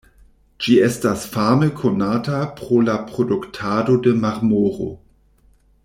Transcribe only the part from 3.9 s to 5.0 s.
de marmoro.